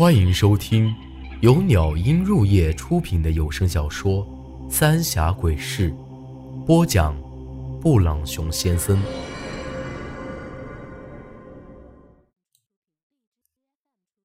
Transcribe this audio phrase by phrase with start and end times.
[0.00, 0.96] 欢迎收听
[1.42, 4.26] 由鸟音入夜出品的有声小说
[4.70, 5.90] 《三峡鬼事》，
[6.64, 7.14] 播讲：
[7.82, 8.98] 布朗熊先生。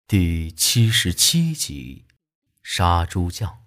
[0.07, 2.05] 第七十七集，
[2.63, 3.65] 杀猪匠。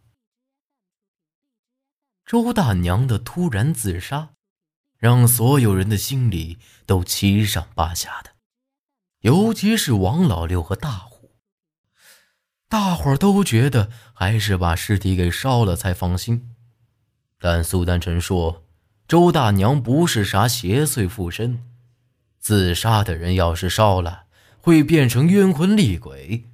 [2.24, 4.30] 周大娘的突然自杀，
[4.96, 6.56] 让所有人的心里
[6.86, 8.30] 都七上八下的，
[9.20, 11.17] 尤其是王老六和大虎。
[12.68, 16.54] 大伙儿都觉得还是把尸体给烧了才放心，
[17.40, 18.64] 但苏丹臣说，
[19.06, 21.64] 周大娘不是啥邪祟附身，
[22.38, 24.24] 自杀的人要是烧了，
[24.60, 26.50] 会变成冤魂厉鬼，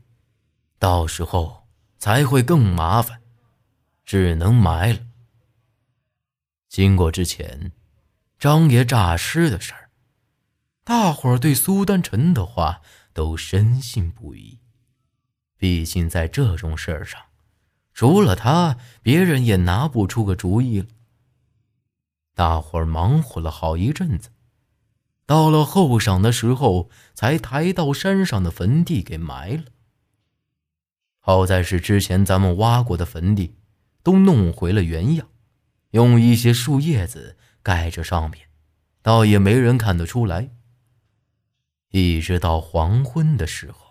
[0.79, 1.67] 到时候
[1.99, 3.21] 才会更麻烦，
[4.05, 5.01] 只能埋了。
[6.69, 7.73] 经过之前
[8.39, 9.91] 张爷诈尸的事儿，
[10.85, 14.61] 大伙儿对苏丹臣的话都深信不疑。
[15.65, 17.19] 毕竟在这种事儿上，
[17.95, 20.89] 除了他，别人也拿不出个主意了。
[22.35, 24.29] 大伙儿忙活了好一阵子，
[25.25, 29.65] 到了后晌的时候，才抬到山上的坟地给埋了。
[31.19, 33.57] 好在是之前咱们挖过的坟地，
[34.03, 35.31] 都弄回了原样，
[35.93, 38.49] 用一些树叶子盖着上面，
[39.01, 40.51] 倒也没人看得出来。
[41.89, 43.84] 一直到黄昏的时候。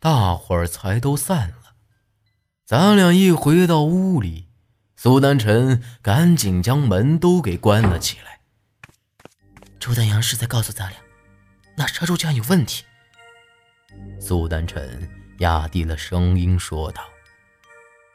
[0.00, 1.74] 大伙儿才都散了，
[2.64, 4.46] 咱俩一回到屋里，
[4.94, 8.38] 苏丹臣赶紧将门都给关了起来。
[9.80, 10.98] 周丹阳是在告诉咱俩，
[11.76, 12.84] 那杀猪匠有问题。
[14.20, 17.02] 苏丹臣压低了声音说道：“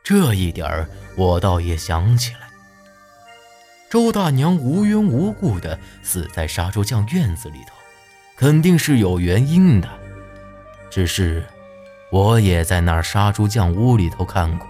[0.06, 2.50] 这一点儿我倒也想起来，
[3.90, 7.74] 周大娘无缘无故的死在杀猪匠院子里头，
[8.38, 9.90] 肯定是有原因的，
[10.90, 11.46] 只是……”
[12.14, 14.68] 我也在那杀猪匠屋里头看过，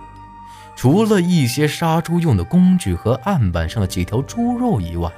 [0.78, 5.12] 除了一些杀猪用的工具和案板上的几条猪肉以外，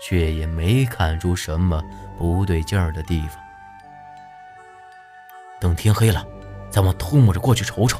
[0.00, 1.82] 却也没看出什么
[2.16, 3.36] 不对劲儿的地方。
[5.60, 6.24] 等天黑了，
[6.70, 7.98] 咱们偷摸着过去瞅瞅。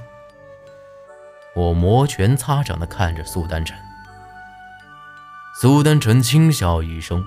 [1.56, 3.76] 我摩拳擦掌地看着苏丹臣。
[5.60, 7.24] 苏丹臣轻笑一声：“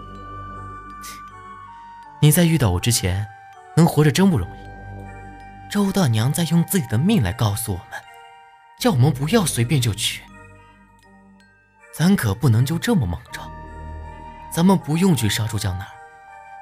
[2.24, 3.28] 你在遇到我之前，
[3.75, 4.67] 能活着真不容易。”
[5.70, 8.00] 周大娘在用自己的命来告诉我们，
[8.80, 10.24] 叫我们不要随便就去。
[11.94, 13.50] 咱可不能就这么莽撞。
[14.50, 15.92] 咱们不用去杀猪匠那儿，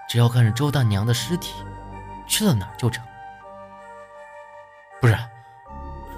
[0.10, 1.54] 只要看着周大娘的尸体，
[2.28, 3.06] 去了哪儿就成。
[5.00, 5.18] 不是，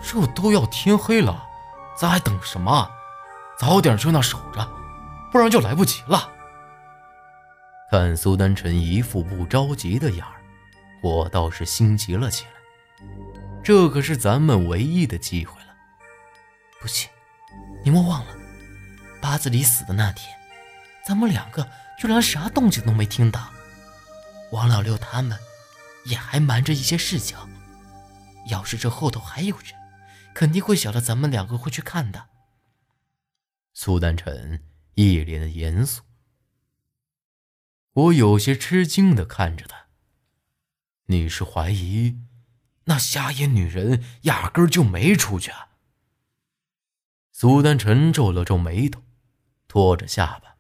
[0.02, 1.46] 这都要天黑了，
[1.96, 2.90] 咱还等什么？
[3.60, 4.66] 早点去那守着，
[5.32, 6.32] 不然就来不及了。
[7.92, 10.42] 看苏丹臣一副不着急的样儿，
[11.02, 12.52] 我倒是心急了起来。
[13.68, 15.76] 这可是咱们唯一的机会了。
[16.80, 17.10] 不行，
[17.84, 18.34] 你莫忘了，
[19.22, 20.34] 八子里死的那天，
[21.06, 21.70] 咱们两个
[22.00, 23.52] 居然啥动静都没听到。
[24.54, 25.38] 王老六他们
[26.06, 27.38] 也还瞒着一些事情。
[28.50, 29.74] 要是这后头还有人，
[30.34, 32.30] 肯定会晓得咱们两个会去看的。
[33.74, 34.64] 苏丹臣
[34.94, 36.04] 一脸的严肃，
[37.92, 39.88] 我有些吃惊的看着他。
[41.08, 42.22] 你是怀疑？
[42.88, 45.52] 那瞎眼女人压根就没出去。
[45.52, 45.70] 啊！
[47.32, 49.04] 苏丹臣皱了皱眉头，
[49.68, 50.58] 拖着下巴，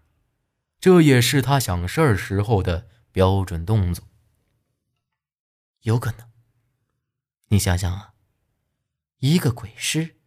[0.80, 4.06] 这也是他想事儿时候的标准动作。
[5.82, 6.30] 有可能。
[7.48, 8.14] 你想想啊，
[9.20, 10.18] 一个鬼尸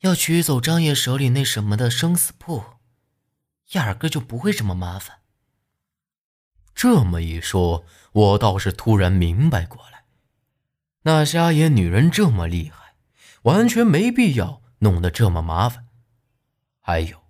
[0.00, 2.62] 要取走张爷手里那什么的生死簿，
[3.72, 5.22] 压根就不会这么麻烦。
[6.74, 10.03] 这么一说，我倒是突然明白过来。
[11.04, 12.96] 那瞎眼女人这么厉害，
[13.42, 15.86] 完全没必要弄得这么麻烦。
[16.80, 17.24] 还有，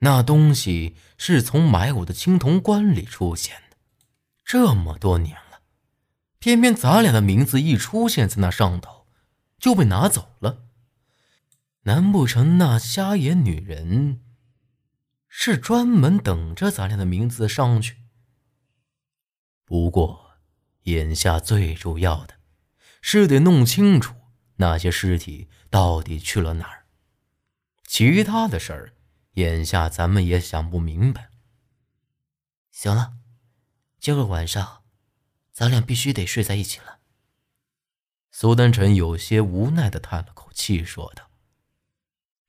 [0.00, 3.76] 那东西是从埋我的青铜棺里出现的，
[4.44, 5.60] 这么多年了，
[6.38, 9.06] 偏偏咱俩的名字一出现在那上头，
[9.58, 10.64] 就被拿走了。
[11.82, 14.20] 难不成那瞎眼女人
[15.28, 17.98] 是专门等着咱俩的名字上去？
[19.64, 20.32] 不过，
[20.82, 22.37] 眼下最主要的。
[23.10, 24.14] 是得弄清楚
[24.56, 26.84] 那些尸体到底去了哪儿，
[27.86, 28.92] 其他的事儿，
[29.32, 31.30] 眼下咱们也想不明白。
[32.70, 33.14] 行了，
[33.98, 34.82] 今个晚上，
[35.54, 36.98] 咱俩必须得睡在一起了。
[38.30, 41.30] 苏丹臣有些无奈的叹了口气，说道：“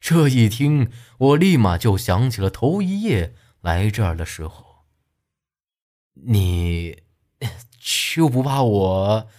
[0.02, 4.84] 这一听，我立马就想起了头一夜来这儿的时候，
[6.16, 7.04] 你
[7.80, 9.30] 就不怕我？”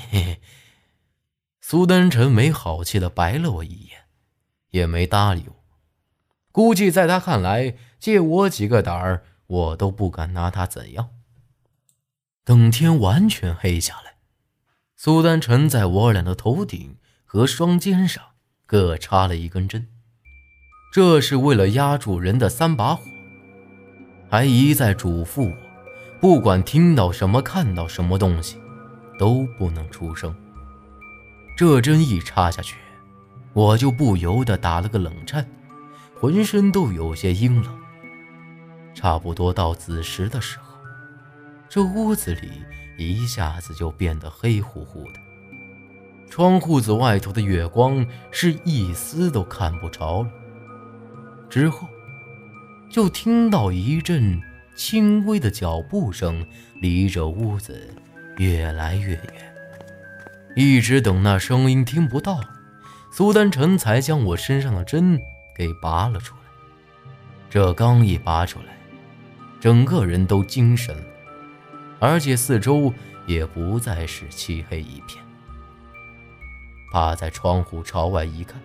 [1.60, 4.02] 苏丹臣没好气的白了我一眼，
[4.70, 5.56] 也没搭理我。
[6.50, 11.10] 估计在他看来，借我几个胆儿，我都不敢拿他怎样。
[12.44, 14.16] 等天完全黑下来，
[14.96, 18.22] 苏丹臣在我俩的头顶和双肩上
[18.66, 19.88] 各插了一根针，
[20.92, 23.02] 这是为了压住人的三把火，
[24.28, 25.56] 还一再嘱咐我，
[26.20, 28.58] 不管听到什么、看到什么东西，
[29.18, 30.34] 都不能出声。
[31.56, 32.76] 这针一插下去，
[33.52, 35.46] 我就不由得打了个冷颤。
[36.14, 37.78] 浑身都有些阴冷。
[38.94, 40.78] 差不多到子时的时候，
[41.68, 42.62] 这屋子里
[42.96, 45.18] 一下子就变得黑乎乎的，
[46.30, 50.30] 窗户子外头的月光是一丝都看不着了。
[51.50, 51.88] 之后，
[52.88, 54.40] 就听到一阵
[54.76, 56.46] 轻微的脚步声
[56.80, 57.92] 离着屋子
[58.36, 59.54] 越来越远，
[60.56, 62.40] 一直等那声音听不到，
[63.12, 65.20] 苏丹臣才将我身上的针。
[65.54, 66.40] 给拔了出来，
[67.50, 68.74] 这刚一拔出来，
[69.60, 71.04] 整个人都精神了，
[72.00, 72.92] 而且四周
[73.26, 75.22] 也不再是漆黑一片。
[76.90, 78.58] 趴在窗户朝外一看，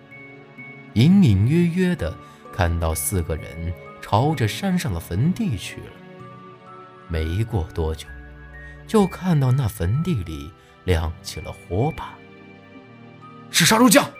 [0.94, 2.16] 隐隐约约的
[2.50, 5.92] 看到四个人朝着山上的坟地去了。
[7.06, 8.08] 没过多久，
[8.88, 10.50] 就看到那坟地里
[10.84, 12.14] 亮起了火把，
[13.50, 14.10] 是杀猪匠。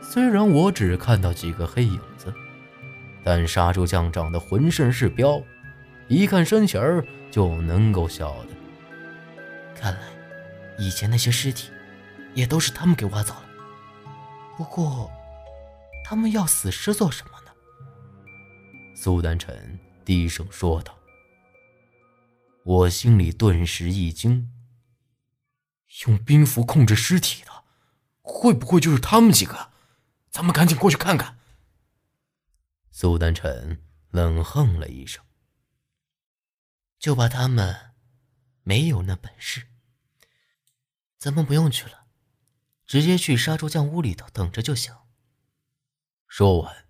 [0.00, 2.32] 虽然我只看到几个黑影子，
[3.24, 5.42] 但杀猪匠长得浑身是膘，
[6.06, 8.50] 一看身形儿就能够晓得。
[9.74, 10.00] 看来，
[10.78, 11.70] 以前那些尸体
[12.34, 13.44] 也都是他们给挖走了。
[14.56, 15.10] 不过，
[16.04, 17.50] 他们要死尸做什么呢？
[18.94, 20.96] 苏丹臣低声说道。
[22.64, 24.50] 我心里顿时一惊，
[26.06, 27.64] 用兵符控制尸体的，
[28.22, 29.70] 会不会就是他们几个？
[30.30, 31.38] 咱们赶紧过去看看。
[32.90, 35.22] 苏丹臣冷哼了一声，
[36.98, 37.92] 就怕他们
[38.62, 39.66] 没有那本事。
[41.18, 42.06] 咱们不用去了，
[42.86, 44.94] 直接去杀猪匠屋里头等着就行。
[46.26, 46.86] 说完，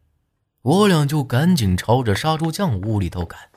[0.62, 3.50] 我俩就赶紧朝着杀猪匠屋里头赶。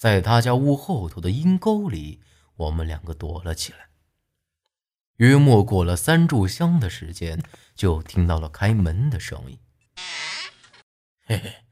[0.00, 2.22] 在他家屋后头的阴沟里，
[2.56, 3.90] 我们两个躲了起来。
[5.16, 7.42] 约莫过了三炷香的时间，
[7.74, 9.60] 就听到了开门的声音。
[11.26, 11.64] 嘿嘿，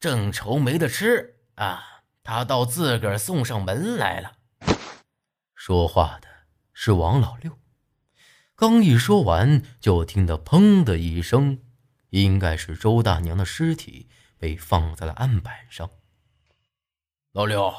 [0.00, 4.38] 正愁没得吃啊，他倒自个儿送上门来了。
[5.54, 6.28] 说话的
[6.72, 7.58] 是王老六。
[8.54, 11.62] 刚一说完，就听得“砰”的一声，
[12.08, 14.08] 应该是周大娘的尸体
[14.38, 15.90] 被放在了案板上。
[17.32, 17.74] 老六，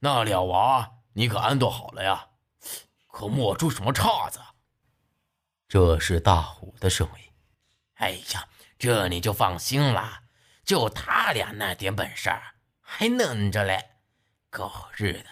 [0.00, 2.28] 那俩娃你可安顿好了呀？
[3.06, 4.38] 可莫出什么岔子。
[5.66, 7.32] 这是大虎的声音。
[7.94, 8.46] 哎呀，
[8.78, 10.24] 这你就放心了，
[10.64, 12.30] 就他俩那点本事，
[12.80, 13.90] 还嫩着嘞。
[14.50, 15.26] 狗日的，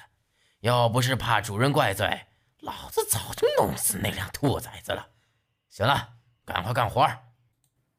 [0.60, 2.26] 要不是怕主人怪罪，
[2.60, 5.10] 老子早就弄死那俩兔崽子了。
[5.68, 6.14] 行了，
[6.44, 7.06] 赶快干活。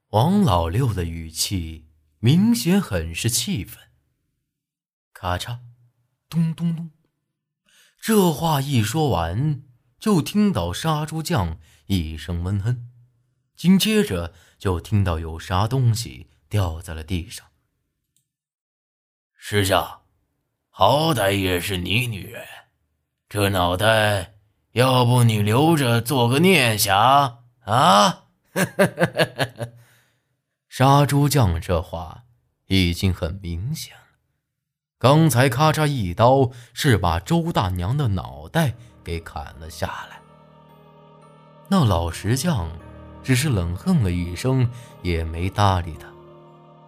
[0.09, 3.79] 王老六的语气明显很是气愤。
[5.23, 5.59] 咔嚓，
[6.27, 6.91] 咚咚咚，
[8.01, 9.63] 这话一说完。
[9.97, 12.89] 就听到杀猪匠一声闷哼，
[13.55, 17.48] 紧接着就听到有啥东西掉在了地上。
[19.38, 19.81] 师兄，
[20.69, 22.45] 好歹也是你女人，
[23.29, 24.33] 这脑袋
[24.74, 28.25] 要不你留着做个念想啊？
[30.67, 32.25] 杀猪匠这话
[32.65, 33.95] 已经很明显，
[35.03, 38.74] 刚才咔嚓一刀是把周大娘的脑袋。
[39.03, 40.17] 给砍了下来。
[41.67, 42.69] 那老石匠
[43.22, 44.69] 只是冷哼了一声，
[45.01, 46.07] 也没搭理他。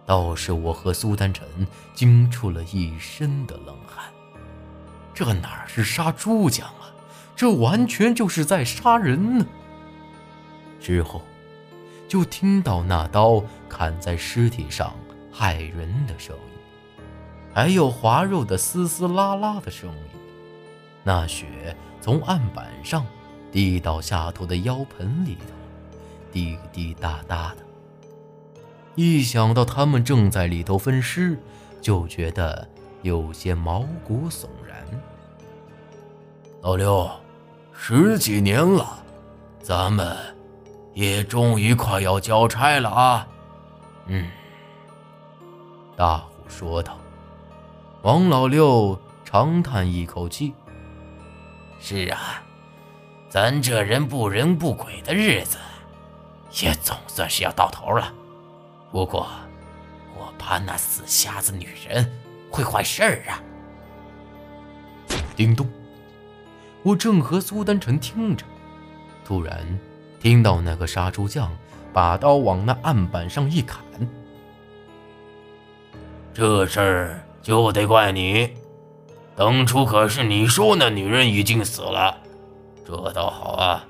[0.06, 1.46] 倒是我和苏丹臣
[1.92, 4.06] 惊出了一身的冷汗。
[5.12, 6.88] 这哪是杀猪匠啊？
[7.36, 9.46] 这完全就是在杀人呢！
[10.80, 11.20] 之后，
[12.08, 14.96] 就听到那刀砍在尸体上
[15.30, 16.55] 骇人的声音，
[17.56, 20.20] 还有滑肉的嘶嘶啦啦的声音。
[21.02, 21.74] 那血。
[22.02, 23.04] 从案板上
[23.50, 25.42] 滴到下头的腰盆里头，
[26.30, 27.56] 滴滴答答的。
[28.94, 31.36] 一想到他们正在里头分尸，
[31.80, 32.68] 就觉得
[33.02, 34.86] 有些毛骨悚然。
[36.60, 37.10] 老刘，
[37.72, 39.02] 十几年了，
[39.60, 40.16] 咱们
[40.94, 43.26] 也终于快要交差了啊！
[44.06, 44.30] 嗯，
[45.96, 46.96] 大虎说道。
[48.06, 50.54] 王老六长叹一口气。
[51.80, 52.40] 是啊，
[53.28, 55.58] 咱这人不人不鬼的日子，
[56.62, 58.14] 也总算是要到头了。
[58.92, 59.26] 不过，
[60.16, 62.08] 我怕那死瞎子女人
[62.48, 63.42] 会坏事儿啊！
[65.34, 65.68] 叮咚，
[66.84, 68.46] 我正和苏丹臣听着，
[69.24, 69.66] 突然
[70.20, 71.50] 听到那个杀猪匠
[71.92, 73.82] 把刀往那案板上一砍。
[76.32, 78.56] 这事儿就得怪你，
[79.36, 82.18] 当初可是你说那女人已经死了。
[82.84, 83.84] 这倒好啊，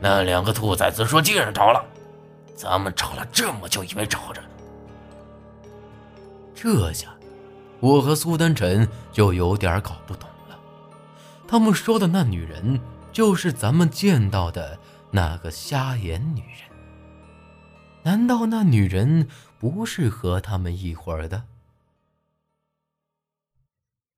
[0.00, 1.84] 那两个兔崽子说接着找了，
[2.54, 4.40] 咱们找了这么久也没找着。
[6.54, 7.14] 这下，
[7.80, 10.58] 我和苏丹臣就有点搞不懂了。
[11.46, 12.80] 他们说的那女人，
[13.12, 14.78] 就是咱们见到的
[15.10, 16.78] 那个瞎眼女人。
[18.02, 21.42] 难道那女人不是和他们一伙的？